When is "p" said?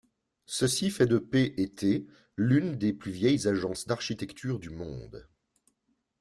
1.19-1.53